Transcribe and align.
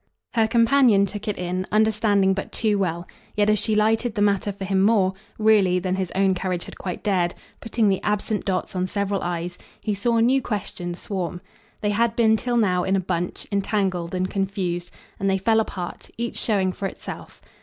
Her 0.33 0.47
companion 0.47 1.05
took 1.05 1.27
it 1.27 1.37
in, 1.37 1.67
understanding 1.71 2.33
but 2.33 2.51
too 2.51 2.79
well; 2.79 3.05
yet 3.35 3.51
as 3.51 3.59
she 3.59 3.75
lighted 3.75 4.15
the 4.15 4.21
matter 4.23 4.51
for 4.51 4.65
him 4.65 4.81
more, 4.81 5.13
really, 5.37 5.77
than 5.77 5.93
his 5.93 6.11
own 6.15 6.33
courage 6.33 6.63
had 6.63 6.79
quite 6.79 7.03
dared 7.03 7.35
putting 7.59 7.87
the 7.87 8.01
absent 8.01 8.43
dots 8.43 8.75
on 8.75 8.87
several 8.87 9.21
i's 9.21 9.59
he 9.79 9.93
saw 9.93 10.17
new 10.19 10.41
questions 10.41 10.97
swarm. 10.97 11.39
They 11.81 11.91
had 11.91 12.15
been 12.15 12.35
till 12.35 12.57
now 12.57 12.83
in 12.83 12.95
a 12.95 12.99
bunch, 12.99 13.45
entangled 13.51 14.15
and 14.15 14.27
confused; 14.27 14.89
and 15.19 15.29
they 15.29 15.37
fell 15.37 15.59
apart, 15.59 16.09
each 16.17 16.35
showing 16.35 16.71
for 16.73 16.87
itself. 16.87 17.39